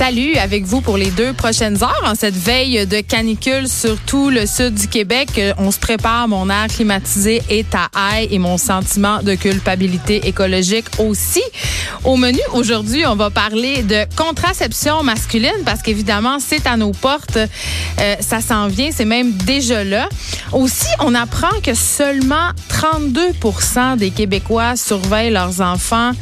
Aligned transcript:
Salut 0.00 0.34
avec 0.36 0.64
vous 0.64 0.80
pour 0.80 0.96
les 0.96 1.10
deux 1.10 1.34
prochaines 1.34 1.82
heures 1.82 2.04
en 2.06 2.14
cette 2.14 2.34
veille 2.34 2.86
de 2.86 3.02
canicule 3.02 3.68
sur 3.68 3.98
tout 3.98 4.30
le 4.30 4.46
sud 4.46 4.72
du 4.72 4.88
Québec. 4.88 5.38
On 5.58 5.70
se 5.70 5.78
prépare, 5.78 6.26
mon 6.26 6.48
air 6.48 6.68
climatisé 6.68 7.42
est 7.50 7.74
à 7.74 7.90
aille 7.94 8.28
et 8.30 8.38
mon 8.38 8.56
sentiment 8.56 9.22
de 9.22 9.34
culpabilité 9.34 10.26
écologique 10.26 10.86
aussi. 10.98 11.42
Au 12.02 12.16
menu 12.16 12.38
aujourd'hui, 12.54 13.04
on 13.06 13.14
va 13.14 13.28
parler 13.28 13.82
de 13.82 14.06
contraception 14.16 15.02
masculine 15.02 15.64
parce 15.66 15.82
qu'évidemment, 15.82 16.38
c'est 16.40 16.66
à 16.66 16.78
nos 16.78 16.92
portes. 16.92 17.36
Euh, 17.36 18.16
ça 18.20 18.40
s'en 18.40 18.68
vient, 18.68 18.88
c'est 18.96 19.04
même 19.04 19.32
déjà 19.32 19.84
là. 19.84 20.08
Aussi, 20.52 20.88
on 21.00 21.14
apprend 21.14 21.60
que 21.62 21.74
seulement 21.74 22.52
32% 22.70 23.98
des 23.98 24.12
Québécois 24.12 24.76
surveillent 24.76 25.30
leurs 25.30 25.60
enfants 25.60 26.12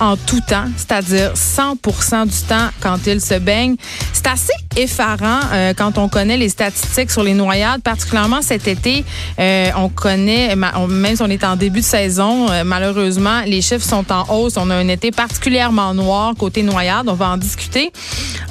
en 0.00 0.16
tout 0.16 0.40
temps, 0.40 0.66
c'est-à-dire 0.76 1.32
100% 1.34 2.26
du 2.26 2.48
temps 2.48 2.68
quand 2.80 3.06
ils 3.06 3.20
se 3.20 3.34
baignent. 3.38 3.76
C'est 4.12 4.26
assez 4.26 4.52
effarant 4.76 5.40
euh, 5.52 5.74
quand 5.76 5.98
on 5.98 6.08
connaît 6.08 6.36
les 6.36 6.48
statistiques 6.48 7.10
sur 7.10 7.22
les 7.22 7.34
noyades, 7.34 7.82
particulièrement 7.82 8.42
cet 8.42 8.68
été. 8.68 9.04
Euh, 9.38 9.70
on 9.76 9.88
connaît, 9.88 10.56
même 10.56 11.16
si 11.16 11.22
on 11.22 11.30
est 11.30 11.44
en 11.44 11.56
début 11.56 11.80
de 11.80 11.84
saison, 11.84 12.50
euh, 12.50 12.64
malheureusement, 12.64 13.42
les 13.46 13.60
chiffres 13.60 13.86
sont 13.86 14.10
en 14.12 14.24
hausse. 14.34 14.56
On 14.56 14.70
a 14.70 14.76
un 14.76 14.88
été 14.88 15.10
particulièrement 15.10 15.94
noir 15.94 16.34
côté 16.38 16.62
noyade. 16.62 17.08
On 17.08 17.14
va 17.14 17.30
en 17.30 17.36
discuter. 17.36 17.92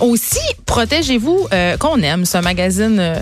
Aussi, 0.01 0.39
protégez-vous 0.65 1.47
qu'on 1.79 1.97
aime 2.01 2.25
ce 2.25 2.37
magazine 2.39 3.21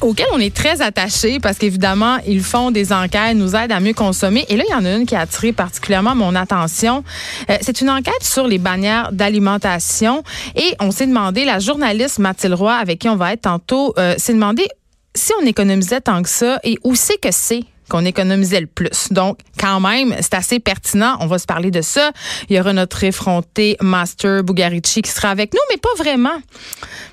auquel 0.00 0.26
on 0.32 0.38
est 0.38 0.54
très 0.54 0.80
attaché 0.82 1.40
parce 1.40 1.58
qu'évidemment, 1.58 2.18
ils 2.26 2.42
font 2.42 2.70
des 2.70 2.92
enquêtes, 2.92 3.36
nous 3.36 3.54
aident 3.54 3.72
à 3.72 3.80
mieux 3.80 3.92
consommer. 3.92 4.44
Et 4.48 4.56
là, 4.56 4.64
il 4.68 4.72
y 4.72 4.74
en 4.74 4.84
a 4.84 4.92
une 4.92 5.06
qui 5.06 5.14
a 5.14 5.20
attiré 5.20 5.52
particulièrement 5.52 6.14
mon 6.14 6.34
attention. 6.34 7.04
Euh, 7.48 7.56
c'est 7.60 7.80
une 7.80 7.90
enquête 7.90 8.22
sur 8.22 8.46
les 8.46 8.58
bannières 8.58 9.12
d'alimentation 9.12 10.22
et 10.56 10.74
on 10.80 10.90
s'est 10.90 11.06
demandé, 11.06 11.44
la 11.44 11.58
journaliste 11.58 12.18
Mathilde 12.18 12.54
Roy, 12.54 12.74
avec 12.74 13.00
qui 13.00 13.08
on 13.08 13.16
va 13.16 13.32
être 13.32 13.42
tantôt, 13.42 13.94
euh, 13.98 14.14
s'est 14.18 14.34
demandé 14.34 14.66
si 15.14 15.32
on 15.40 15.46
économisait 15.46 16.00
tant 16.00 16.22
que 16.22 16.28
ça 16.28 16.60
et 16.62 16.78
où 16.84 16.94
c'est 16.94 17.20
que 17.20 17.30
c'est 17.32 17.64
qu'on 17.90 18.04
économisait 18.04 18.60
le 18.60 18.66
plus. 18.66 19.12
Donc, 19.12 19.38
quand 19.58 19.80
même, 19.80 20.14
c'est 20.20 20.34
assez 20.34 20.60
pertinent. 20.60 21.16
On 21.20 21.26
va 21.26 21.38
se 21.38 21.44
parler 21.44 21.70
de 21.70 21.82
ça. 21.82 22.12
Il 22.48 22.56
y 22.56 22.60
aura 22.60 22.72
notre 22.72 23.04
effronté 23.04 23.76
Master 23.80 24.42
Bugarici 24.42 25.02
qui 25.02 25.10
sera 25.10 25.28
avec 25.28 25.52
nous, 25.52 25.60
mais 25.70 25.76
pas 25.76 25.94
vraiment, 25.98 26.40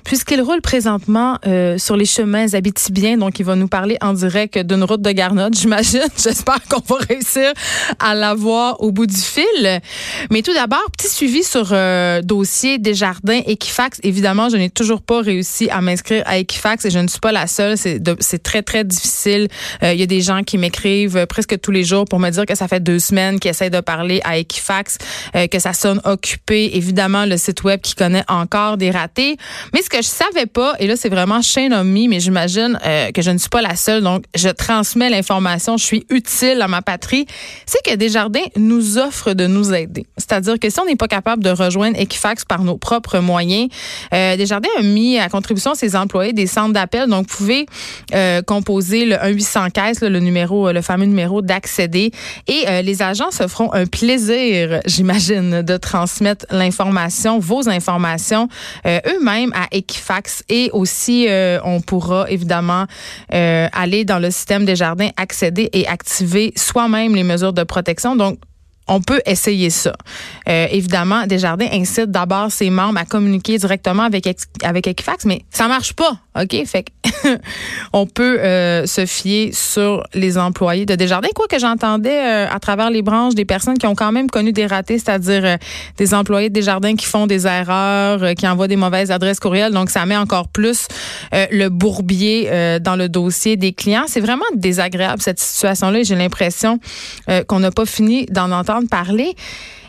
puisqu'il 0.04 0.40
roule 0.40 0.62
présentement 0.62 1.38
euh, 1.46 1.76
sur 1.76 1.96
les 1.96 2.06
chemins 2.06 2.54
habitibiens. 2.54 3.18
Donc, 3.18 3.38
il 3.40 3.44
va 3.44 3.56
nous 3.56 3.68
parler 3.68 3.98
en 4.00 4.14
direct 4.14 4.58
d'une 4.58 4.84
route 4.84 5.02
de 5.02 5.10
Garnotte, 5.10 5.54
j'imagine. 5.58 6.06
J'espère 6.16 6.60
qu'on 6.70 6.94
va 6.94 7.00
réussir 7.08 7.52
à 7.98 8.14
l'avoir 8.14 8.80
au 8.80 8.92
bout 8.92 9.06
du 9.06 9.16
fil. 9.16 9.80
Mais 10.30 10.42
tout 10.42 10.54
d'abord, 10.54 10.84
petit 10.96 11.08
suivi 11.08 11.42
sur 11.42 11.70
euh, 11.72 12.22
dossier 12.22 12.78
Desjardins 12.78 13.40
Equifax. 13.46 13.98
Évidemment, 14.04 14.48
je 14.48 14.56
n'ai 14.56 14.70
toujours 14.70 15.02
pas 15.02 15.20
réussi 15.20 15.68
à 15.70 15.80
m'inscrire 15.80 16.22
à 16.26 16.38
Equifax 16.38 16.84
et 16.84 16.90
je 16.90 17.00
ne 17.00 17.08
suis 17.08 17.20
pas 17.20 17.32
la 17.32 17.48
seule. 17.48 17.76
C'est 17.76 18.42
très, 18.42 18.62
très 18.62 18.84
difficile. 18.84 19.48
Euh, 19.82 19.92
il 19.92 19.98
y 19.98 20.02
a 20.02 20.06
des 20.06 20.20
gens 20.20 20.42
qui 20.44 20.58
m'écrivent 20.68 21.26
presque 21.26 21.58
tous 21.60 21.70
les 21.70 21.82
jours 21.82 22.04
pour 22.04 22.18
me 22.18 22.28
dire 22.28 22.44
que 22.44 22.54
ça 22.54 22.68
fait 22.68 22.80
deux 22.80 22.98
semaines 22.98 23.40
qu'ils 23.40 23.50
essayent 23.50 23.70
de 23.70 23.80
parler 23.80 24.20
à 24.24 24.36
Equifax, 24.36 24.98
euh, 25.34 25.46
que 25.46 25.58
ça 25.58 25.72
sonne 25.72 26.00
occupé. 26.04 26.76
Évidemment, 26.76 27.24
le 27.24 27.38
site 27.38 27.64
web 27.64 27.80
qui 27.80 27.94
connaît 27.94 28.24
encore 28.28 28.76
des 28.76 28.90
ratés. 28.90 29.36
Mais 29.72 29.80
ce 29.80 29.88
que 29.88 29.98
je 29.98 30.08
savais 30.08 30.46
pas, 30.46 30.74
et 30.78 30.86
là, 30.86 30.96
c'est 30.96 31.08
vraiment 31.08 31.40
chaîne 31.40 31.74
mais 32.08 32.20
j'imagine 32.20 32.78
euh, 32.84 33.10
que 33.12 33.22
je 33.22 33.30
ne 33.30 33.38
suis 33.38 33.48
pas 33.48 33.62
la 33.62 33.76
seule, 33.76 34.02
donc 34.02 34.24
je 34.34 34.48
transmets 34.48 35.10
l'information, 35.10 35.76
je 35.76 35.84
suis 35.84 36.06
utile 36.10 36.60
à 36.60 36.68
ma 36.68 36.82
patrie, 36.82 37.26
c'est 37.66 37.82
que 37.84 37.94
Desjardins 37.96 38.46
nous 38.56 38.98
offre 38.98 39.32
de 39.32 39.46
nous 39.46 39.72
aider. 39.72 40.06
C'est-à-dire 40.16 40.58
que 40.58 40.68
si 40.70 40.80
on 40.80 40.84
n'est 40.84 40.96
pas 40.96 41.08
capable 41.08 41.42
de 41.42 41.50
rejoindre 41.50 41.98
Equifax 41.98 42.44
par 42.44 42.62
nos 42.62 42.76
propres 42.76 43.18
moyens, 43.20 43.68
euh, 44.12 44.36
Desjardins 44.36 44.68
a 44.78 44.82
mis 44.82 45.18
à 45.18 45.28
contribution 45.28 45.74
ses 45.74 45.96
employés 45.96 46.32
des 46.32 46.46
centres 46.46 46.72
d'appel. 46.72 47.08
Donc, 47.08 47.28
vous 47.28 47.36
pouvez 47.36 47.66
euh, 48.14 48.42
composer 48.42 49.04
le 49.04 49.16
1-800 49.16 49.70
caisse, 49.70 50.00
le 50.00 50.20
numéro 50.20 50.57
euh, 50.66 50.72
le 50.72 50.82
fameux 50.82 51.06
numéro 51.06 51.42
d'accéder. 51.42 52.10
Et 52.46 52.64
euh, 52.66 52.82
les 52.82 53.02
agents 53.02 53.30
se 53.30 53.46
feront 53.46 53.72
un 53.72 53.86
plaisir, 53.86 54.80
j'imagine, 54.86 55.62
de 55.62 55.76
transmettre 55.76 56.46
l'information, 56.50 57.38
vos 57.38 57.68
informations, 57.68 58.48
euh, 58.86 59.00
eux-mêmes 59.06 59.52
à 59.54 59.66
Equifax. 59.70 60.42
Et 60.48 60.70
aussi, 60.72 61.28
on 61.64 61.80
pourra 61.80 62.30
évidemment 62.30 62.86
aller 63.30 64.04
dans 64.04 64.18
le 64.18 64.30
système 64.30 64.64
des 64.64 64.76
jardins, 64.76 65.10
accéder 65.16 65.68
et 65.72 65.86
activer 65.86 66.52
soi-même 66.56 67.14
les 67.14 67.22
mesures 67.22 67.52
de 67.52 67.62
protection. 67.62 68.16
Donc, 68.16 68.38
on 68.88 69.00
peut 69.00 69.20
essayer 69.26 69.70
ça. 69.70 69.92
Euh, 70.48 70.66
évidemment, 70.70 71.26
Desjardins 71.26 71.68
incite 71.72 72.10
d'abord 72.10 72.50
ses 72.50 72.70
membres 72.70 72.98
à 72.98 73.04
communiquer 73.04 73.58
directement 73.58 74.02
avec 74.02 74.26
avec 74.62 74.86
Equifax, 74.86 75.24
mais 75.26 75.42
ça 75.50 75.68
marche 75.68 75.92
pas, 75.92 76.18
ok? 76.40 76.64
Fait 76.66 76.86
on 77.92 78.06
peut 78.06 78.40
euh, 78.40 78.86
se 78.86 79.06
fier 79.06 79.52
sur 79.52 80.04
les 80.14 80.38
employés 80.38 80.86
de 80.86 80.94
Desjardins. 80.94 81.28
Quoi 81.34 81.46
que 81.48 81.58
j'entendais 81.58 82.18
euh, 82.18 82.46
à 82.50 82.58
travers 82.60 82.90
les 82.90 83.02
branches 83.02 83.34
des 83.34 83.44
personnes 83.44 83.76
qui 83.76 83.86
ont 83.86 83.94
quand 83.94 84.12
même 84.12 84.30
connu 84.30 84.52
des 84.52 84.66
ratés, 84.66 84.98
c'est-à-dire 84.98 85.58
des 85.96 86.14
employés 86.14 86.48
de 86.48 86.54
Desjardins 86.54 86.96
qui 86.96 87.06
font 87.06 87.26
des 87.26 87.46
erreurs, 87.46 88.34
qui 88.34 88.48
envoient 88.48 88.68
des 88.68 88.76
mauvaises 88.76 89.10
adresses 89.10 89.40
courriels. 89.40 89.72
Donc 89.72 89.90
ça 89.90 90.06
met 90.06 90.16
encore 90.16 90.48
plus 90.48 90.88
le 91.32 91.68
bourbier 91.68 92.78
dans 92.80 92.96
le 92.96 93.08
dossier 93.08 93.56
des 93.56 93.72
clients. 93.72 94.04
C'est 94.06 94.20
vraiment 94.20 94.44
désagréable 94.54 95.20
cette 95.20 95.40
situation-là. 95.40 96.02
J'ai 96.02 96.14
l'impression 96.14 96.78
qu'on 97.46 97.60
n'a 97.60 97.70
pas 97.70 97.86
fini 97.86 98.26
d'en 98.26 98.50
entendre 98.50 98.77
parler. 98.86 99.34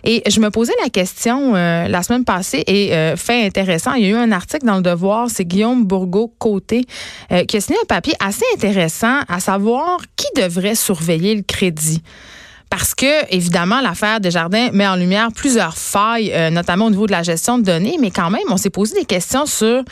Et 0.04 0.24
je 0.30 0.40
me 0.40 0.50
posais 0.50 0.74
la 0.82 0.90
question 0.90 1.56
euh, 1.56 1.88
la 1.88 2.04
semaine 2.04 2.24
passée 2.24 2.64
et 2.68 2.94
euh, 2.94 3.16
fait 3.16 3.46
intéressant, 3.46 3.94
il 3.94 4.04
y 4.04 4.06
a 4.08 4.10
eu 4.10 4.16
un 4.16 4.32
article 4.32 4.66
dans 4.66 4.78
le 4.78 4.82
Devoir, 4.82 5.30
c'est 5.30 5.46
Guillaume 5.46 5.86
Bourgault-Côté 5.86 6.86
euh, 7.32 7.44
qui 7.44 7.58
a 7.58 7.62
signé 7.62 7.78
un 7.82 7.86
papier 7.86 8.14
assez 8.20 8.46
intéressant 8.56 9.20
à 9.28 9.40
savoir 9.40 10.00
qui 10.16 10.28
devrait 10.42 10.76
surveiller 10.76 11.36
le 11.36 11.42
crédit 11.42 12.02
parce 12.70 12.96
que 12.96 13.34
évidemment 13.34 13.82
l'affaire 13.82 14.20
Desjardins 14.20 14.70
met 14.72 14.88
en 14.88 14.96
lumière 14.96 15.30
plusieurs 15.34 15.78
failles, 15.78 16.34
notamment 16.52 16.86
au 16.86 16.90
niveau 16.90 17.08
de 17.08 17.12
la 17.12 17.24
gestion 17.24 17.58
de 17.58 17.64
données, 17.64 17.98
mais 18.00 18.12
quand 18.12 18.30
même 18.30 18.44
on 18.50 18.58
s'est 18.58 18.70
posé 18.70 18.96
des 18.96 19.06
questions 19.06 19.46
sur 19.46 19.84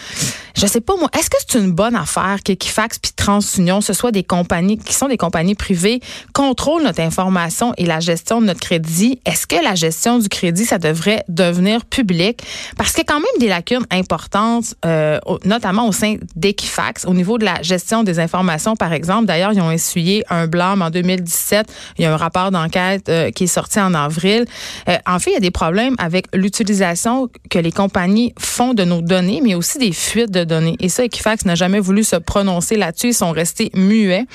je 0.57 0.65
sais 0.65 0.81
pas 0.81 0.95
moi, 0.97 1.07
est-ce 1.15 1.29
que 1.29 1.37
c'est 1.39 1.59
une 1.59 1.71
bonne 1.71 1.95
affaire 1.95 2.39
qu'Equifax 2.43 2.97
puis 2.97 3.11
TransUnion, 3.15 3.79
ce 3.79 3.93
soit 3.93 4.11
des 4.11 4.23
compagnies 4.23 4.79
qui 4.79 4.93
sont 4.93 5.07
des 5.07 5.17
compagnies 5.17 5.53
privées, 5.53 6.01
contrôlent 6.33 6.81
notre 6.81 7.01
information 7.01 7.73
et 7.77 7.85
la 7.85 7.99
gestion 7.99 8.41
de 8.41 8.47
notre 8.47 8.59
crédit? 8.59 9.19
Est-ce 9.25 9.45
que 9.45 9.63
la 9.63 9.75
gestion 9.75 10.17
du 10.17 10.29
crédit, 10.29 10.65
ça 10.65 10.79
devrait 10.79 11.23
devenir 11.27 11.85
public? 11.85 12.41
Parce 12.75 12.89
qu'il 12.89 12.99
y 12.99 13.01
a 13.01 13.13
quand 13.13 13.19
même 13.19 13.39
des 13.39 13.49
lacunes 13.49 13.85
importantes, 13.91 14.73
euh, 14.83 15.19
notamment 15.45 15.87
au 15.87 15.91
sein 15.91 16.15
d'Equifax, 16.35 17.05
au 17.05 17.13
niveau 17.13 17.37
de 17.37 17.45
la 17.45 17.61
gestion 17.61 18.03
des 18.03 18.17
informations, 18.17 18.75
par 18.75 18.93
exemple. 18.93 19.25
D'ailleurs, 19.25 19.53
ils 19.53 19.61
ont 19.61 19.69
essuyé 19.69 20.23
un 20.31 20.47
blâme 20.47 20.81
en 20.81 20.89
2017. 20.89 21.67
Il 21.99 22.01
y 22.01 22.05
a 22.05 22.13
un 22.13 22.17
rapport 22.17 22.49
euh, 22.75 23.31
qui 23.31 23.45
est 23.45 23.47
sorti 23.47 23.79
en 23.79 23.93
avril. 23.93 24.45
Euh, 24.89 24.97
en 25.05 25.19
fait, 25.19 25.31
il 25.31 25.33
y 25.33 25.37
a 25.37 25.41
des 25.41 25.51
problèmes 25.51 25.95
avec 25.97 26.27
l'utilisation 26.33 27.29
que 27.49 27.59
les 27.59 27.71
compagnies 27.71 28.33
font 28.39 28.73
de 28.73 28.83
nos 28.83 29.01
données, 29.01 29.41
mais 29.43 29.55
aussi 29.55 29.77
des 29.77 29.91
fuites 29.91 30.31
de 30.31 30.43
données. 30.43 30.75
Et 30.79 30.89
ça, 30.89 31.03
Equifax 31.03 31.45
n'a 31.45 31.55
jamais 31.55 31.79
voulu 31.79 32.03
se 32.03 32.15
prononcer 32.15 32.75
là-dessus. 32.77 33.09
Ils 33.09 33.13
sont 33.13 33.31
restés 33.31 33.71
muets 33.73 34.25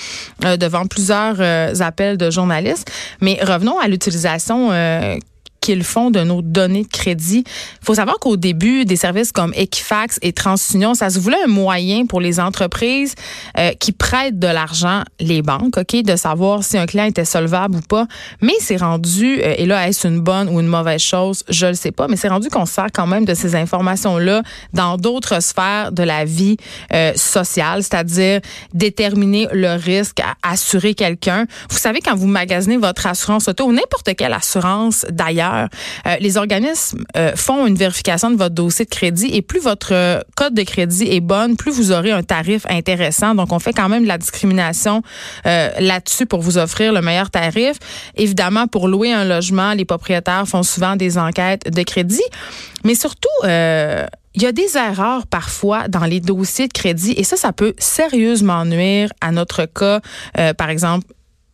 euh, 0.45 0.57
devant 0.57 0.87
plusieurs 0.87 1.41
appels 1.83 2.17
de 2.17 2.31
journalistes. 2.31 2.91
Mais 3.21 3.39
revenons 3.43 3.79
à 3.79 3.89
l'utilisation 3.89 4.71
qu'ils 5.63 5.85
font 5.85 6.11
de 6.11 6.21
nos 6.21 6.43
données 6.43 6.83
de 6.83 6.89
crédit. 6.89 7.45
Il 7.47 7.85
faut 7.85 7.95
savoir 7.95 8.19
qu'au 8.19 8.37
début, 8.37 8.85
des 8.85 8.97
services 8.97 9.33
comme 9.33 9.55
Equifax 9.55 10.19
et 10.21 10.33
TransUnion, 10.33 10.95
ça 10.95 11.09
se 11.09 11.19
voulait 11.19 11.43
un 11.45 11.49
moyen 11.49 12.05
pour 12.05 12.21
les 12.21 12.41
entreprises 12.41 13.15
euh, 13.59 13.71
qui 13.79 13.93
prêtent 13.93 14.39
de 14.39 14.49
l'argent, 14.49 15.03
les 15.21 15.41
banques, 15.41 15.79
OK, 15.79 16.03
de 16.03 16.17
savoir 16.17 16.65
si 16.65 16.77
un 16.77 16.87
client 16.87 17.05
était 17.05 17.25
solvable 17.25 17.77
ou 17.77 17.81
pas. 17.81 18.07
Mais 18.41 18.55
c'est 18.61 18.77
rendu, 18.77 19.41
euh, 19.41 19.55
et 19.57 19.65
là, 19.65 19.89
est-ce 19.89 20.07
une 20.09 20.21
bonne 20.21 20.49
ou 20.49 20.61
une 20.61 20.67
mauvaise 20.67 21.01
chose? 21.01 21.45
Je 21.49 21.67
le 21.67 21.75
sais 21.75 21.93
pas, 21.93 22.09
mais 22.09 22.17
c'est 22.17 22.29
rendu 22.29 22.49
qu'on 22.49 22.67
sert 22.67 22.89
quand 22.93 23.07
même 23.07 23.25
de 23.25 23.35
ces 23.35 23.55
informations-là 23.55 24.43
dans 24.73 24.97
d'autres 24.97 25.41
sphères 25.41 25.93
de 25.93 26.03
la 26.03 26.25
vie 26.25 26.57
euh, 26.93 27.13
sociale, 27.15 27.85
c'est-à-dire 27.85 28.41
déterminer 28.75 29.47
le 29.53 29.77
risque, 29.77 30.19
à 30.19 30.35
assurer 30.43 30.95
quelqu'un. 30.95 31.47
Vous 31.71 31.79
savez, 31.79 32.01
quand 32.01 32.17
vous 32.17 32.27
magasinez 32.27 32.79
votre 32.79 33.07
assurance 33.07 33.47
auto 33.47 33.67
ou 33.67 33.73
n'importe 33.73 34.17
quelle 34.17 34.33
assurance 34.33 35.07
d'ailleurs, 35.09 35.52
euh, 35.53 36.17
les 36.21 36.37
organismes 36.37 37.05
euh, 37.17 37.33
font 37.37 37.67
une 37.67 37.77
vérification 37.77 38.31
de 38.31 38.37
votre 38.37 38.55
dossier 38.55 38.85
de 38.85 38.91
crédit 38.91 39.29
et 39.33 39.43
plus 39.43 39.61
votre 39.61 39.93
euh, 39.93 40.21
code 40.37 40.55
de 40.55 40.63
crédit 40.63 41.07
est 41.11 41.21
bonne, 41.21 41.57
plus 41.57 41.73
vous 41.73 41.93
aurez 41.93 42.11
un 42.11 42.23
tarif 42.23 42.67
intéressant. 42.69 43.35
Donc, 43.35 43.53
on 43.53 43.59
fait 43.59 43.73
quand 43.73 43.89
même 43.89 44.03
de 44.03 44.09
la 44.09 44.19
discrimination 44.19 45.03
là-dessus 45.45 46.27
pour 46.27 46.41
vous 46.41 46.59
offrir 46.59 46.93
le 46.93 47.01
meilleur 47.01 47.31
tarif. 47.31 47.77
Évidemment, 48.17 48.67
pour 48.67 48.89
louer 48.89 49.13
un 49.13 49.25
logement, 49.25 49.73
les 49.73 49.85
propriétaires 49.85 50.47
font 50.47 50.63
souvent 50.63 50.97
des 50.97 51.19
enquêtes 51.19 51.71
de 51.71 51.83
crédit, 51.83 52.23
mais 52.85 52.95
surtout, 52.95 53.29
il 53.45 54.43
y 54.43 54.47
a 54.47 54.53
des 54.53 54.77
erreurs 54.77 55.27
parfois 55.27 55.89
dans 55.89 56.05
les 56.05 56.21
dossiers 56.21 56.69
de 56.69 56.73
crédit 56.73 57.15
et 57.17 57.25
ça, 57.25 57.37
ça 57.37 57.53
peut 57.53 57.75
sérieusement 57.79 58.65
nuire 58.65 59.11
à 59.21 59.33
notre 59.33 59.67
cas. 59.67 60.01
par 60.55 60.71
exemple, 60.71 61.07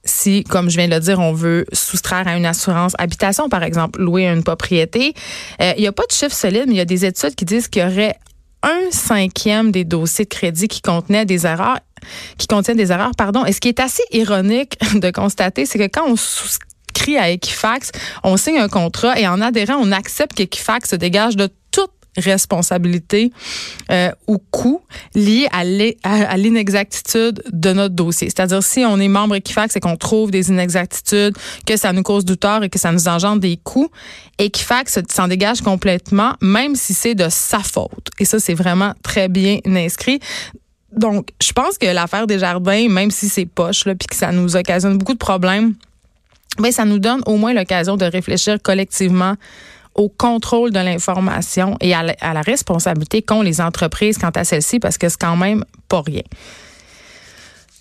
si, 0.08 0.44
comme 0.44 0.70
je 0.70 0.76
viens 0.76 0.88
de 0.88 0.94
le 0.94 1.00
dire, 1.00 1.20
on 1.20 1.32
veut 1.32 1.64
soustraire 1.72 2.26
à 2.26 2.36
une 2.36 2.46
assurance 2.46 2.92
habitation, 2.98 3.48
par 3.48 3.62
exemple, 3.62 4.00
louer 4.00 4.26
une 4.26 4.42
propriété. 4.42 5.14
Euh, 5.60 5.72
il 5.76 5.80
n'y 5.80 5.86
a 5.86 5.92
pas 5.92 6.04
de 6.08 6.12
chiffre 6.12 6.34
solide, 6.34 6.64
mais 6.66 6.74
il 6.74 6.78
y 6.78 6.80
a 6.80 6.84
des 6.84 7.04
études 7.04 7.34
qui 7.34 7.44
disent 7.44 7.68
qu'il 7.68 7.82
y 7.82 7.84
aurait 7.84 8.16
un 8.62 8.90
cinquième 8.90 9.70
des 9.70 9.84
dossiers 9.84 10.24
de 10.24 10.30
crédit 10.30 10.68
qui 10.68 10.82
contenaient 10.82 11.24
des 11.24 11.46
erreurs, 11.46 11.78
qui 12.38 12.46
contiennent 12.46 12.76
des 12.76 12.90
erreurs, 12.90 13.12
pardon. 13.16 13.44
Et 13.44 13.52
ce 13.52 13.60
qui 13.60 13.68
est 13.68 13.80
assez 13.80 14.02
ironique 14.12 14.78
de 14.94 15.10
constater, 15.10 15.66
c'est 15.66 15.78
que 15.78 15.84
quand 15.84 16.08
on 16.08 16.16
souscrit 16.16 17.16
à 17.16 17.30
Equifax, 17.30 17.92
on 18.24 18.36
signe 18.36 18.58
un 18.58 18.68
contrat 18.68 19.18
et 19.18 19.28
en 19.28 19.40
adhérant, 19.40 19.76
on 19.80 19.92
accepte 19.92 20.34
qu'Equifax 20.34 20.90
se 20.90 20.96
dégage 20.96 21.36
de 21.36 21.48
responsabilité 22.18 23.32
euh, 23.90 24.10
ou 24.26 24.38
coût 24.38 24.80
lié 25.14 25.48
à 25.52 26.36
l'inexactitude 26.36 27.42
de 27.52 27.72
notre 27.72 27.94
dossier. 27.94 28.28
C'est-à-dire 28.28 28.62
si 28.62 28.84
on 28.84 28.98
est 28.98 29.08
membre 29.08 29.36
Equifax 29.36 29.76
et 29.76 29.80
qu'on 29.80 29.96
trouve 29.96 30.30
des 30.30 30.48
inexactitudes, 30.48 31.34
que 31.66 31.76
ça 31.76 31.92
nous 31.92 32.02
cause 32.02 32.24
du 32.24 32.36
tort 32.36 32.62
et 32.64 32.68
que 32.68 32.78
ça 32.78 32.92
nous 32.92 33.08
engendre 33.08 33.40
des 33.40 33.56
coûts, 33.56 33.90
Equifax 34.38 34.98
s'en 35.10 35.28
dégage 35.28 35.62
complètement, 35.62 36.34
même 36.40 36.76
si 36.76 36.94
c'est 36.94 37.14
de 37.14 37.28
sa 37.28 37.60
faute. 37.60 38.08
Et 38.18 38.24
ça, 38.24 38.38
c'est 38.38 38.54
vraiment 38.54 38.92
très 39.02 39.28
bien 39.28 39.58
inscrit. 39.66 40.20
Donc, 40.92 41.30
je 41.42 41.52
pense 41.52 41.76
que 41.76 41.86
l'affaire 41.86 42.26
des 42.26 42.38
jardins, 42.38 42.88
même 42.88 43.10
si 43.10 43.28
c'est 43.28 43.46
poche, 43.46 43.84
puis 43.84 44.08
que 44.08 44.16
ça 44.16 44.32
nous 44.32 44.56
occasionne 44.56 44.96
beaucoup 44.96 45.12
de 45.12 45.18
problèmes, 45.18 45.74
ben, 46.58 46.72
ça 46.72 46.84
nous 46.84 46.98
donne 46.98 47.20
au 47.26 47.36
moins 47.36 47.52
l'occasion 47.52 47.96
de 47.96 48.04
réfléchir 48.04 48.58
collectivement 48.62 49.34
au 49.98 50.08
contrôle 50.08 50.70
de 50.70 50.78
l'information 50.78 51.76
et 51.80 51.92
à 51.92 52.02
la, 52.02 52.42
responsabilité 52.42 53.20
qu'ont 53.20 53.42
les 53.42 53.60
entreprises 53.60 54.16
quant 54.16 54.30
à 54.30 54.44
celle-ci 54.44 54.78
parce 54.78 54.96
que 54.96 55.08
c'est 55.08 55.20
quand 55.20 55.36
même 55.36 55.64
pas 55.88 56.02
rien. 56.02 56.22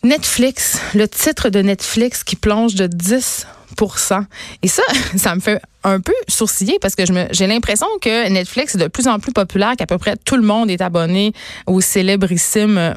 Netflix, 0.03 0.81
le 0.95 1.07
titre 1.07 1.49
de 1.49 1.59
Netflix 1.61 2.23
qui 2.23 2.35
plonge 2.35 2.75
de 2.75 2.87
10% 2.87 4.25
et 4.63 4.67
ça, 4.67 4.81
ça 5.15 5.35
me 5.35 5.39
fait 5.39 5.61
un 5.83 6.01
peu 6.01 6.13
sourciller 6.27 6.79
parce 6.81 6.95
que 6.95 7.03
j'ai 7.31 7.47
l'impression 7.47 7.87
que 8.01 8.29
Netflix 8.29 8.75
est 8.75 8.79
de 8.79 8.87
plus 8.87 9.07
en 9.07 9.19
plus 9.19 9.31
populaire, 9.31 9.75
qu'à 9.77 9.85
peu 9.85 9.97
près 9.97 10.15
tout 10.17 10.35
le 10.37 10.43
monde 10.43 10.71
est 10.71 10.81
abonné 10.81 11.33
au 11.67 11.81
célébrissime 11.81 12.95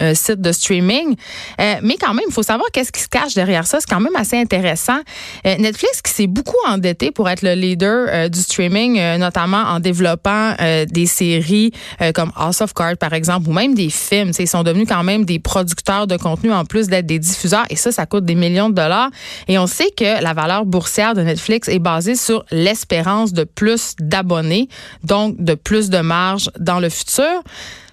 euh, 0.00 0.14
site 0.14 0.40
de 0.40 0.52
streaming. 0.52 1.16
Euh, 1.60 1.74
mais 1.82 1.96
quand 2.00 2.14
même, 2.14 2.24
il 2.26 2.32
faut 2.32 2.42
savoir 2.42 2.68
qu'est-ce 2.72 2.92
qui 2.92 3.00
se 3.00 3.08
cache 3.08 3.34
derrière 3.34 3.66
ça. 3.66 3.78
C'est 3.80 3.88
quand 3.88 4.00
même 4.00 4.16
assez 4.16 4.38
intéressant. 4.38 4.98
Euh, 5.46 5.56
Netflix 5.58 6.00
qui 6.00 6.12
s'est 6.12 6.26
beaucoup 6.26 6.56
endetté 6.66 7.10
pour 7.10 7.28
être 7.28 7.42
le 7.42 7.52
leader 7.52 8.30
du 8.30 8.40
streaming, 8.40 9.00
notamment 9.18 9.62
en 9.62 9.80
développant 9.80 10.54
des 10.90 11.06
séries 11.06 11.72
comme 12.14 12.32
House 12.36 12.60
of 12.60 12.72
Cards, 12.74 12.96
par 12.96 13.12
exemple, 13.12 13.48
ou 13.48 13.52
même 13.52 13.74
des 13.74 13.90
films. 13.90 14.32
Ils 14.38 14.48
sont 14.48 14.62
devenus 14.62 14.86
quand 14.88 15.02
même 15.02 15.24
des 15.24 15.38
producteurs 15.38 16.06
de 16.06 16.16
contenu 16.16 16.52
en 16.52 16.64
plus 16.64 16.88
d'être 16.88 17.06
des 17.06 17.18
diffuseurs. 17.18 17.64
Et 17.70 17.76
ça, 17.76 17.92
ça 17.92 18.06
coûte 18.06 18.24
des 18.24 18.34
millions 18.34 18.70
de 18.70 18.74
dollars. 18.74 19.10
Et 19.48 19.58
on 19.58 19.66
sait 19.66 19.90
que 19.96 20.22
la 20.22 20.32
valeur 20.32 20.64
boursière 20.64 21.14
de 21.14 21.22
Netflix 21.22 21.68
est 21.68 21.78
basée 21.78 22.16
sur 22.16 22.44
l'espérance 22.50 23.32
de 23.32 23.44
plus 23.44 23.94
d'abonnés, 23.98 24.68
donc 25.04 25.36
de 25.38 25.54
plus 25.54 25.90
de 25.90 25.98
marge 25.98 26.50
dans 26.58 26.80
le 26.80 26.88
futur. 26.88 27.42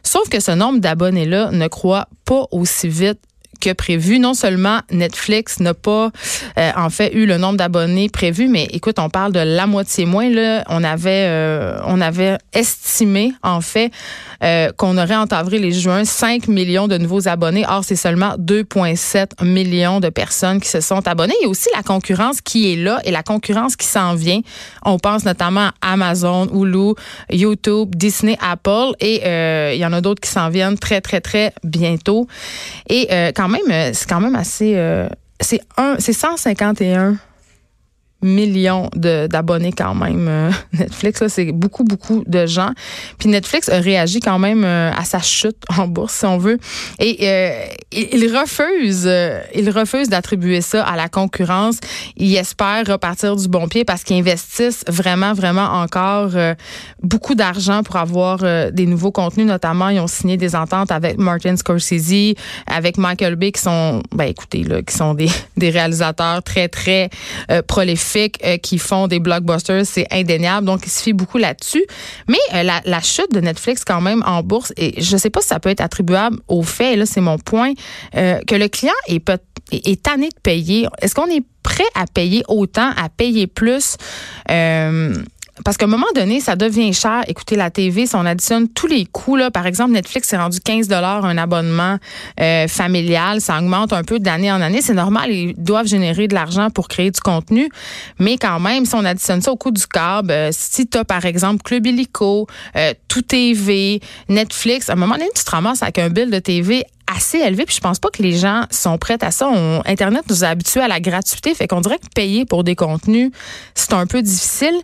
Sauf 0.03 0.29
que 0.29 0.39
ce 0.39 0.51
nombre 0.51 0.79
d'abonnés-là 0.79 1.51
ne 1.51 1.67
croît 1.67 2.07
pas 2.25 2.45
aussi 2.51 2.87
vite 2.87 3.19
que 3.59 3.73
prévu. 3.73 4.19
Non 4.19 4.33
seulement 4.33 4.79
Netflix 4.91 5.59
n'a 5.59 5.73
pas 5.73 6.11
euh, 6.57 6.71
en 6.75 6.89
fait 6.89 7.13
eu 7.13 7.25
le 7.25 7.37
nombre 7.37 7.57
d'abonnés 7.57 8.09
prévu, 8.09 8.47
mais 8.47 8.67
écoute, 8.71 8.99
on 8.99 9.09
parle 9.09 9.31
de 9.33 9.39
la 9.39 9.67
moitié 9.67 10.05
moins. 10.05 10.29
Là, 10.29 10.63
on 10.69 10.83
avait 10.83 11.25
euh, 11.27 11.79
on 11.85 12.01
avait 12.01 12.37
estimé 12.53 13.33
en 13.43 13.61
fait 13.61 13.91
euh, 14.43 14.71
qu'on 14.77 14.97
aurait 14.97 15.15
en 15.15 15.25
avril 15.25 15.65
et 15.65 15.71
juin 15.71 16.05
5 16.05 16.47
millions 16.47 16.87
de 16.87 16.97
nouveaux 16.97 17.27
abonnés. 17.27 17.65
Or, 17.67 17.83
c'est 17.83 17.95
seulement 17.95 18.35
2,7 18.37 19.43
millions 19.45 19.99
de 19.99 20.09
personnes 20.09 20.61
qui 20.61 20.69
se 20.69 20.81
sont 20.81 21.05
abonnées. 21.07 21.35
Il 21.41 21.45
y 21.45 21.47
a 21.47 21.49
aussi 21.49 21.69
la 21.75 21.83
concurrence 21.83 22.41
qui 22.41 22.71
est 22.71 22.75
là 22.75 22.99
et 23.03 23.11
la 23.11 23.23
concurrence 23.23 23.75
qui 23.75 23.87
s'en 23.87 24.15
vient. 24.15 24.39
On 24.85 24.99
pense 24.99 25.25
notamment 25.25 25.69
à 25.81 25.93
Amazon, 25.93 26.47
Hulu, 26.53 26.93
YouTube, 27.31 27.95
Disney, 27.95 28.37
Apple 28.41 28.93
et 28.99 29.21
il 29.73 29.79
y 29.79 29.85
en 29.85 29.93
a 29.93 30.01
d'autres 30.01 30.21
qui 30.21 30.29
s'en 30.29 30.49
viennent 30.49 30.77
très 30.77 31.01
très 31.01 31.19
très 31.19 31.53
bientôt. 31.63 32.27
Et 32.87 33.07
quand 33.39 33.47
même, 33.47 33.71
euh, 33.71 33.91
c'est 33.93 34.09
quand 34.09 34.19
même 34.19 34.35
assez. 34.35 34.73
Euh, 34.75 35.07
c'est 35.39 35.61
un, 35.77 35.95
c'est 35.99 36.11
151 36.11 37.15
millions 38.21 38.89
d'abonnés 38.95 39.71
quand 39.71 39.95
même. 39.95 40.27
Euh, 40.27 40.51
Netflix, 40.73 41.23
c'est 41.27 41.51
beaucoup, 41.51 41.83
beaucoup 41.83 42.23
de 42.27 42.45
gens. 42.45 42.71
Puis 43.17 43.29
Netflix 43.29 43.69
a 43.69 43.79
réagi 43.79 44.19
quand 44.19 44.39
même 44.39 44.63
euh, 44.63 44.91
à 44.91 45.05
sa 45.05 45.19
chute 45.19 45.57
en 45.77 45.87
bourse, 45.87 46.13
si 46.13 46.25
on 46.25 46.37
veut. 46.37 46.57
Et 46.99 47.17
euh, 47.21 47.65
il 47.91 48.35
refuse, 48.35 49.09
il 49.55 49.69
refuse 49.69 50.09
d'attribuer 50.09 50.61
ça 50.61 50.83
à 50.83 50.95
la 50.95 51.07
concurrence. 51.07 51.79
Il 52.17 52.35
espère 52.35 52.85
repartir 52.87 53.35
du 53.35 53.47
bon 53.47 53.67
pied 53.67 53.85
parce 53.85 54.03
qu'ils 54.03 54.17
investissent 54.17 54.83
vraiment, 54.87 55.33
vraiment 55.33 55.81
encore 55.81 56.31
beaucoup 57.01 57.35
d'argent 57.35 57.83
pour 57.83 57.95
avoir 57.95 58.39
des 58.71 58.85
nouveaux 58.85 59.11
contenus. 59.11 59.47
Notamment, 59.47 59.89
ils 59.89 59.99
ont 59.99 60.07
signé 60.07 60.37
des 60.37 60.55
ententes 60.55 60.91
avec 60.91 61.17
Martin 61.17 61.55
Scorsese, 61.55 62.35
avec 62.67 62.97
Michael 62.97 63.35
Bay, 63.35 63.51
qui 63.51 63.61
sont, 63.61 64.03
ben 64.13 64.25
écoutez, 64.25 64.63
là, 64.63 64.81
qui 64.81 64.95
sont 64.95 65.13
des, 65.13 65.29
des 65.57 65.69
réalisateurs 65.69 66.43
très, 66.43 66.67
très 66.67 67.09
prolifiques 67.67 68.08
euh, 68.17 68.57
qui 68.57 68.77
font 68.77 69.07
des 69.07 69.19
blockbusters, 69.19 69.85
c'est 69.85 70.07
indéniable. 70.11 70.65
Donc, 70.65 70.81
il 70.85 70.89
se 70.89 71.01
fie 71.01 71.13
beaucoup 71.13 71.37
là-dessus. 71.37 71.83
Mais 72.27 72.37
euh, 72.53 72.63
la, 72.63 73.01
chute 73.01 73.31
de 73.31 73.39
Netflix 73.39 73.83
quand 73.85 74.01
même 74.01 74.23
en 74.25 74.43
bourse, 74.43 74.73
et 74.77 75.01
je 75.01 75.13
ne 75.13 75.19
sais 75.19 75.29
pas 75.29 75.41
si 75.41 75.47
ça 75.47 75.59
peut 75.59 75.69
être 75.69 75.81
attribuable 75.81 76.37
au 76.47 76.63
fait, 76.63 76.95
là 76.95 77.05
c'est 77.05 77.21
mon 77.21 77.37
point, 77.37 77.73
euh, 78.15 78.39
que 78.45 78.55
le 78.55 78.67
client 78.67 78.93
est, 79.07 79.23
est, 79.71 80.01
tanné 80.01 80.29
de 80.29 80.39
payer. 80.41 80.87
Est-ce 81.01 81.15
qu'on 81.15 81.27
est 81.27 81.43
prêt 81.63 81.85
à 81.95 82.05
payer 82.05 82.43
autant, 82.47 82.91
à 82.97 83.09
payer 83.09 83.47
plus? 83.47 83.95
Parce 85.63 85.77
qu'à 85.77 85.85
un 85.85 85.89
moment 85.89 86.07
donné, 86.15 86.39
ça 86.39 86.55
devient 86.55 86.93
cher. 86.93 87.23
Écoutez, 87.27 87.55
la 87.55 87.69
TV, 87.69 88.05
si 88.05 88.15
on 88.15 88.25
additionne 88.25 88.67
tous 88.69 88.87
les 88.87 89.05
coûts, 89.05 89.35
là, 89.35 89.51
par 89.51 89.65
exemple, 89.65 89.91
Netflix 89.91 90.29
c'est 90.29 90.37
rendu 90.37 90.59
15 90.59 90.91
un 90.91 91.37
abonnement 91.37 91.97
euh, 92.39 92.67
familial. 92.67 93.41
Ça 93.41 93.57
augmente 93.57 93.93
un 93.93 94.03
peu 94.03 94.19
d'année 94.19 94.51
en 94.51 94.61
année. 94.61 94.81
C'est 94.81 94.93
normal, 94.93 95.31
ils 95.31 95.53
doivent 95.55 95.87
générer 95.87 96.27
de 96.27 96.33
l'argent 96.33 96.69
pour 96.69 96.87
créer 96.87 97.11
du 97.11 97.19
contenu. 97.19 97.69
Mais 98.19 98.37
quand 98.37 98.59
même, 98.59 98.85
si 98.85 98.95
on 98.95 99.05
additionne 99.05 99.41
ça 99.41 99.51
au 99.51 99.55
coût 99.55 99.71
du 99.71 99.85
câble, 99.85 100.31
euh, 100.31 100.49
si 100.51 100.87
tu 100.87 100.97
as, 100.97 101.05
par 101.05 101.25
exemple, 101.25 101.63
Club 101.63 101.85
Illico, 101.85 102.47
euh, 102.75 102.93
Tout 103.07 103.21
TV, 103.21 104.01
Netflix, 104.29 104.89
à 104.89 104.93
un 104.93 104.95
moment 104.95 105.15
donné, 105.15 105.29
tu 105.35 105.43
te 105.43 105.51
ramasses 105.51 105.83
avec 105.83 105.99
un 105.99 106.09
bill 106.09 106.29
de 106.29 106.39
TV 106.39 106.85
assez 107.15 107.39
élevé. 107.39 107.65
Puis 107.65 107.75
je 107.75 107.81
pense 107.81 107.99
pas 107.99 108.09
que 108.09 108.21
les 108.21 108.33
gens 108.33 108.63
sont 108.71 108.97
prêts 108.97 109.17
à 109.21 109.31
ça. 109.31 109.49
Internet 109.85 110.23
nous 110.29 110.43
a 110.43 110.47
habitués 110.47 110.81
à 110.81 110.87
la 110.87 110.99
gratuité. 110.99 111.53
Fait 111.53 111.67
qu'on 111.67 111.81
dirait 111.81 111.97
que 111.97 112.07
payer 112.13 112.45
pour 112.45 112.63
des 112.63 112.75
contenus, 112.75 113.31
c'est 113.75 113.93
un 113.93 114.05
peu 114.05 114.21
difficile. 114.21 114.75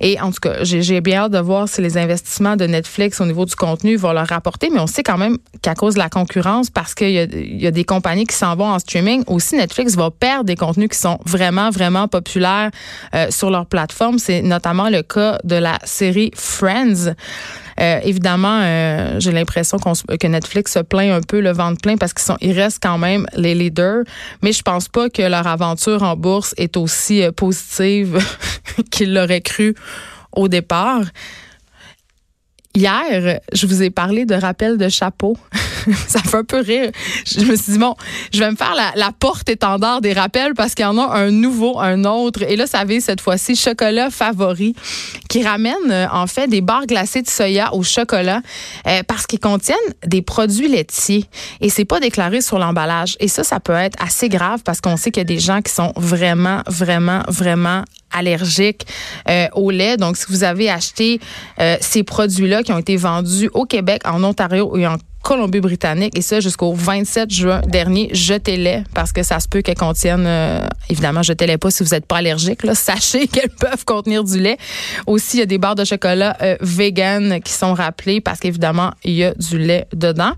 Et 0.00 0.20
en 0.20 0.30
tout 0.30 0.40
cas, 0.40 0.62
j'ai 0.62 1.00
bien 1.00 1.22
hâte 1.22 1.32
de 1.32 1.38
voir 1.38 1.68
si 1.68 1.80
les 1.80 1.98
investissements 1.98 2.56
de 2.56 2.66
Netflix 2.66 3.20
au 3.20 3.26
niveau 3.26 3.44
du 3.44 3.54
contenu 3.54 3.96
vont 3.96 4.12
leur 4.12 4.26
rapporter. 4.26 4.70
Mais 4.70 4.80
on 4.80 4.86
sait 4.86 5.02
quand 5.02 5.18
même 5.18 5.38
qu'à 5.60 5.74
cause 5.74 5.94
de 5.94 5.98
la 5.98 6.08
concurrence, 6.08 6.70
parce 6.70 6.94
qu'il 6.94 7.10
y, 7.10 7.62
y, 7.62 7.66
a 7.66 7.70
des 7.70 7.84
compagnies 7.84 8.26
qui 8.26 8.36
s'en 8.36 8.56
vont 8.56 8.66
en 8.66 8.78
streaming, 8.78 9.24
aussi 9.26 9.56
Netflix 9.56 9.96
va 9.96 10.10
perdre 10.10 10.44
des 10.44 10.56
contenus 10.56 10.88
qui 10.88 10.98
sont 10.98 11.18
vraiment, 11.26 11.70
vraiment 11.70 12.08
populaires 12.08 12.70
euh, 13.14 13.30
sur 13.30 13.50
leur 13.50 13.66
plateforme. 13.66 14.18
C'est 14.18 14.42
notamment 14.42 14.88
le 14.88 15.02
cas 15.02 15.38
de 15.44 15.56
la 15.56 15.78
série 15.84 16.30
Friends. 16.34 17.14
Euh, 17.82 17.98
évidemment, 18.04 18.60
euh, 18.62 19.18
j'ai 19.18 19.32
l'impression 19.32 19.76
que 19.78 20.26
Netflix 20.26 20.72
se 20.72 20.78
plaint 20.78 21.10
un 21.10 21.20
peu 21.20 21.40
le 21.40 21.50
ventre 21.50 21.80
plein 21.80 21.96
parce 21.96 22.12
qu'ils 22.12 22.24
sont, 22.24 22.36
ils 22.40 22.52
restent 22.52 22.82
quand 22.82 22.98
même 22.98 23.26
les 23.34 23.54
leaders, 23.54 24.04
mais 24.40 24.52
je 24.52 24.62
pense 24.62 24.88
pas 24.88 25.10
que 25.10 25.22
leur 25.22 25.46
aventure 25.46 26.02
en 26.04 26.16
bourse 26.16 26.54
est 26.58 26.76
aussi 26.76 27.22
euh, 27.22 27.32
positive 27.32 28.18
qu'ils 28.90 29.12
l'auraient 29.12 29.40
cru 29.40 29.74
au 30.32 30.46
départ. 30.46 31.02
Hier, 32.74 33.40
je 33.52 33.66
vous 33.66 33.82
ai 33.82 33.90
parlé 33.90 34.24
de 34.26 34.34
rappel 34.34 34.78
de 34.78 34.88
chapeau. 34.88 35.36
ça 36.08 36.20
fait 36.20 36.36
un 36.36 36.44
peu 36.44 36.60
rire. 36.60 36.90
Je 37.26 37.44
me 37.44 37.56
suis 37.56 37.72
dit, 37.72 37.78
bon, 37.78 37.94
je 38.32 38.38
vais 38.38 38.50
me 38.50 38.56
faire 38.56 38.74
la, 38.74 39.12
porte-étendard 39.18 40.00
des 40.00 40.12
rappels 40.12 40.54
parce 40.54 40.74
qu'il 40.74 40.84
y 40.84 40.88
en 40.88 40.98
a 40.98 41.04
un 41.04 41.30
nouveau, 41.30 41.78
un 41.80 42.04
autre. 42.04 42.42
Et 42.42 42.56
là, 42.56 42.66
ça 42.66 42.80
avait 42.80 43.00
cette 43.00 43.20
fois-ci 43.20 43.54
chocolat 43.54 44.10
favori 44.10 44.74
qui 45.28 45.44
ramène 45.44 45.74
euh, 45.90 46.06
en 46.10 46.26
fait 46.26 46.48
des 46.48 46.60
barres 46.60 46.86
glacées 46.86 47.22
de 47.22 47.28
soya 47.28 47.72
au 47.74 47.82
chocolat 47.82 48.40
euh, 48.86 49.02
parce 49.06 49.26
qu'ils 49.26 49.38
contiennent 49.38 49.76
des 50.04 50.22
produits 50.22 50.68
laitiers 50.68 51.26
et 51.60 51.68
c'est 51.68 51.84
pas 51.84 52.00
déclaré 52.00 52.40
sur 52.40 52.58
l'emballage. 52.58 53.16
Et 53.20 53.28
ça, 53.28 53.44
ça 53.44 53.60
peut 53.60 53.72
être 53.74 54.02
assez 54.02 54.28
grave 54.28 54.62
parce 54.64 54.80
qu'on 54.80 54.96
sait 54.96 55.10
qu'il 55.10 55.20
y 55.20 55.22
a 55.22 55.24
des 55.24 55.38
gens 55.38 55.60
qui 55.60 55.72
sont 55.72 55.92
vraiment, 55.96 56.62
vraiment, 56.66 57.22
vraiment 57.28 57.84
allergiques 58.10 58.86
euh, 59.28 59.46
au 59.54 59.70
lait. 59.70 59.96
Donc, 59.96 60.16
si 60.16 60.26
vous 60.28 60.44
avez 60.44 60.70
acheté 60.70 61.20
ces 61.80 62.02
produits-là 62.02 62.62
qui 62.62 62.72
ont 62.72 62.78
été 62.78 62.96
vendus 62.96 63.48
au 63.54 63.64
Québec, 63.64 64.02
en 64.04 64.22
Ontario 64.24 64.76
et 64.76 64.86
en 64.86 64.96
Colombie-Britannique 65.22 66.18
et 66.18 66.22
ça 66.22 66.40
jusqu'au 66.40 66.72
27 66.72 67.30
juin 67.30 67.60
dernier. 67.66 68.10
Jetez-les 68.12 68.84
parce 68.94 69.12
que 69.12 69.22
ça 69.22 69.40
se 69.40 69.48
peut 69.48 69.62
qu'elles 69.62 69.76
contiennent, 69.76 70.26
euh, 70.26 70.66
évidemment, 70.88 71.22
jetez-les 71.22 71.58
pas 71.58 71.70
si 71.70 71.82
vous 71.82 71.90
n'êtes 71.90 72.06
pas 72.06 72.16
allergique. 72.16 72.64
Là. 72.64 72.74
Sachez 72.82 73.26
qu'elles 73.28 73.50
peuvent 73.50 73.84
contenir 73.84 74.24
du 74.24 74.38
lait. 74.38 74.58
Aussi, 75.06 75.36
il 75.36 75.40
y 75.40 75.42
a 75.42 75.46
des 75.46 75.58
barres 75.58 75.74
de 75.74 75.84
chocolat 75.84 76.36
euh, 76.42 76.56
vegan 76.60 77.40
qui 77.40 77.52
sont 77.52 77.74
rappelées 77.74 78.20
parce 78.20 78.40
qu'évidemment, 78.40 78.92
il 79.04 79.14
y 79.14 79.24
a 79.24 79.34
du 79.34 79.58
lait 79.58 79.86
dedans. 79.92 80.32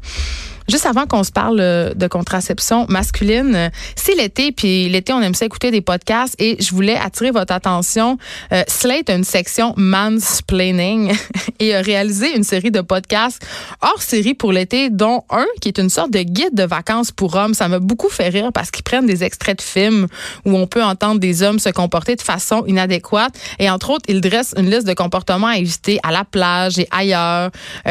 Juste 0.69 0.87
avant 0.87 1.07
qu'on 1.07 1.25
se 1.25 1.31
parle 1.31 1.61
euh, 1.61 1.93
de 1.95 2.07
contraception 2.07 2.87
masculine, 2.89 3.55
euh, 3.55 3.69
c'est 3.97 4.15
l'été, 4.15 4.51
puis 4.51 4.89
l'été, 4.89 5.13
on 5.13 5.21
aime 5.21 5.35
ça 5.35 5.45
écouter 5.45 5.71
des 5.71 5.83
podcasts 5.83 6.35
et 6.39 6.57
je 6.59 6.71
voulais 6.71 6.97
attirer 6.97 7.31
votre 7.31 7.53
attention. 7.53 8.17
Euh, 8.53 8.63
Slate 8.67 9.11
a 9.11 9.15
une 9.15 9.25
section 9.25 9.75
mansplaining 9.77 11.13
et 11.61 11.75
a 11.75 11.83
réalisé 11.83 12.35
une 12.35 12.45
série 12.45 12.71
de 12.71 12.81
podcasts 12.81 13.47
hors 13.83 14.01
série 14.01 14.33
pour 14.33 14.53
l'été, 14.53 14.89
dont 14.89 15.25
un 15.29 15.45
qui 15.61 15.69
est 15.69 15.79
une 15.79 15.91
sorte 15.91 16.11
de 16.11 16.21
guide 16.21 16.55
de 16.55 16.65
vacances 16.65 17.11
pour 17.11 17.35
hommes. 17.35 17.53
Ça 17.53 17.69
m'a 17.69 17.79
beaucoup 17.79 18.09
fait 18.09 18.29
rire 18.29 18.51
parce 18.53 18.71
qu'ils 18.71 18.85
prennent 18.85 19.07
des 19.07 19.23
extraits 19.23 19.59
de 19.59 19.63
films 19.63 20.07
où 20.47 20.57
on 20.57 20.67
peut 20.67 20.83
entendre 20.83 21.21
des 21.21 21.43
hommes 21.43 21.59
se 21.59 21.69
comporter 21.69 22.17
de 22.17 22.23
façon 22.23 22.65
inadéquate 22.67 23.35
et 23.59 23.69
entre 23.69 23.91
autres, 23.91 24.05
ils 24.09 24.23
dressent 24.23 24.55
une 24.57 24.71
liste 24.71 24.87
de 24.87 24.95
comportements 24.95 25.49
à 25.49 25.59
éviter 25.59 26.01
à 26.03 26.11
la 26.11 26.25
plage 26.25 26.79
et 26.79 26.89
ailleurs. 26.91 27.51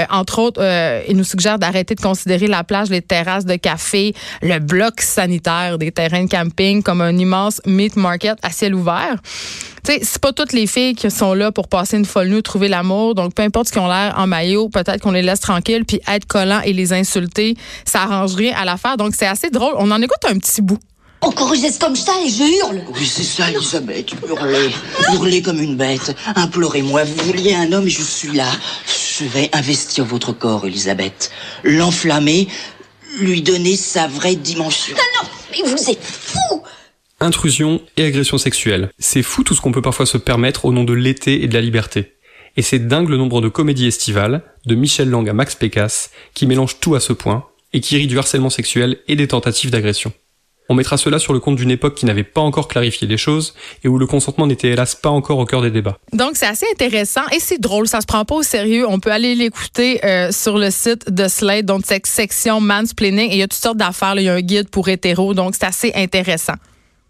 entre 0.09 0.39
autres, 0.39 0.61
ils 1.07 1.15
nous 1.15 1.23
suggèrent 1.23 1.59
d'arrêter 1.59 1.93
de 1.93 2.01
considérer 2.01 2.47
la 2.47 2.62
plage, 2.63 2.89
les 2.89 3.01
terrasses 3.01 3.46
de 3.46 3.55
café, 3.55 4.13
le 4.41 4.60
bloc 4.60 5.01
sanitaire 5.01 5.77
des 5.77 5.91
terrains 5.91 6.25
de 6.25 6.29
camping 6.29 6.84
comme 6.84 7.01
un 7.01 7.17
immense 7.17 7.62
meat 7.65 7.96
market 7.96 8.38
à 8.43 8.51
ciel 8.51 8.75
ouvert. 8.75 9.17
Tu 9.86 9.91
sais, 9.91 10.00
c'est 10.01 10.22
pas 10.22 10.32
toutes 10.32 10.53
les 10.53 10.65
filles 10.65 10.96
qui 10.96 11.12
sont 11.12 11.34
là 11.34 11.51
pour 11.51 11.67
passer 11.67 11.98
une 11.98 12.05
folle 12.05 12.29
nuit, 12.29 12.41
trouver 12.41 12.70
l'amour. 12.70 13.15
Donc, 13.15 13.36
peu 13.36 13.43
importe 13.43 13.67
ce 13.67 13.74
qu'ils 13.74 13.82
ont 13.82 13.88
l'air 13.88 14.13
en 14.17 14.27
maillot, 14.27 14.70
peut-être 14.70 15.01
qu'on 15.01 15.12
les 15.12 15.22
laisse 15.22 15.41
tranquilles, 15.41 15.84
puis 15.84 16.00
être 16.08 16.25
collant 16.25 16.62
et 16.62 16.72
les 16.72 16.93
insulter, 16.93 17.55
ça 17.84 18.03
arrange 18.03 18.36
rien 18.36 18.55
à 18.55 18.63
l'affaire. 18.63 18.96
Donc, 18.96 19.13
c'est 19.13 19.27
assez 19.27 19.50
drôle. 19.50 19.74
On 19.77 19.91
en 19.91 20.01
écoute 20.01 20.24
un 20.29 20.38
petit 20.38 20.62
bout. 20.62 20.79
Encore 21.24 21.53
une 21.53 21.62
comme 21.79 21.96
ça 21.96 22.12
et 22.25 22.29
je 22.29 22.43
hurle. 22.43 22.82
Oui, 22.93 23.05
c'est 23.05 23.24
ça, 23.24 23.50
Elisabeth. 23.50 24.12
Hurler. 24.27 24.70
Hurler 25.13 25.41
comme 25.41 25.62
une 25.62 25.77
bête. 25.77 26.13
Implorez-moi. 26.36 27.05
Vous 27.05 27.24
vouliez 27.25 27.55
un 27.55 27.72
homme 27.72 27.88
et 27.88 27.89
je 27.89 28.01
suis 28.01 28.34
là. 28.34 28.48
Je 29.20 29.25
vais 29.25 29.50
investir 29.53 30.05
votre 30.05 30.34
corps, 30.34 30.65
Elisabeth. 30.65 31.29
L'enflammer, 31.63 32.48
lui 33.20 33.43
donner 33.43 33.75
sa 33.75 34.08
vraie 34.08 34.36
dimension. 34.36 34.96
Non, 34.96 35.22
non, 35.22 35.29
mais 35.51 35.70
vous 35.70 35.89
êtes 35.91 36.03
fou 36.03 36.63
Intrusion 37.20 37.82
et 37.96 38.05
agression 38.05 38.39
sexuelle. 38.39 38.89
C'est 38.98 39.22
fou 39.22 39.43
tout 39.43 39.53
ce 39.53 39.62
qu'on 39.62 39.72
peut 39.72 39.84
parfois 39.84 40.08
se 40.08 40.17
permettre 40.17 40.65
au 40.65 40.74
nom 40.74 40.84
de 40.84 40.93
l'été 40.93 41.43
et 41.43 41.48
de 41.48 41.53
la 41.53 41.62
liberté. 41.62 42.13
Et 42.58 42.63
c'est 42.63 42.88
dingue 42.88 43.10
le 43.10 43.17
nombre 43.17 43.39
de 43.41 43.50
comédies 43.50 43.88
estivales, 43.88 44.41
de 44.65 44.74
Michel 44.74 45.10
Lang 45.10 45.29
à 45.29 45.34
Max 45.34 45.53
Pécasse, 45.53 46.10
qui 46.34 46.48
mélangent 46.48 46.79
tout 46.79 46.96
à 46.96 47.00
ce 47.00 47.13
point, 47.13 47.46
et 47.72 47.82
qui 47.82 47.98
rient 47.98 48.08
du 48.08 48.17
harcèlement 48.17 48.50
sexuel 48.50 48.98
et 49.08 49.15
des 49.15 49.27
tentatives 49.27 49.70
d'agression. 49.70 50.12
On 50.70 50.75
mettra 50.75 50.98
cela 50.98 51.20
sur 51.20 51.34
le 51.34 51.39
compte 51.39 51.55
d'une 51.55 51.72
époque 51.72 51.96
qui 51.96 52.05
n'avait 52.05 52.24
pas 52.24 52.41
encore 52.41 52.67
clarifié 52.67 53.08
les 53.08 53.17
choses 53.17 53.53
et 53.84 53.88
où 53.88 53.98
le 53.98 54.08
consentement 54.08 54.48
n'était 54.48 54.70
hélas 54.70 54.96
pas 54.96 55.10
encore 55.10 55.38
au 55.39 55.46
cœur 55.46 55.62
des 55.62 55.72
débats. 55.72 55.98
Donc 56.13 56.32
c'est 56.36 56.46
assez 56.46 56.65
intéressant 56.72 57.27
et 57.32 57.39
c'est 57.39 57.60
drôle, 57.60 57.88
ça 57.88 58.01
se 58.01 58.05
prend 58.05 58.25
pas 58.25 58.36
au 58.36 58.43
sérieux. 58.43 58.86
On 58.88 59.00
peut 59.00 59.12
aller 59.12 59.36
l'écouter 59.36 60.03
euh, 60.05 60.32
sur 60.32 60.58
le 60.58 60.72
site 60.72 61.12
de 61.12 61.27
Slate, 61.27 61.65
donc 61.65 61.82
cette 61.86 62.08
section 62.08 62.62
mansplaining 62.62 63.29
et 63.29 63.34
il 63.34 63.39
y 63.39 63.43
a 63.43 63.48
toutes 63.48 63.62
sortes 63.62 63.77
d'affaires. 63.77 64.15
Il 64.17 64.24
y 64.24 64.29
a 64.29 64.34
un 64.34 64.41
guide 64.41 64.70
pour 64.70 64.88
hétéros, 64.88 65.34
donc 65.34 65.55
c'est 65.55 65.65
assez 65.65 65.91
intéressant. 65.96 66.53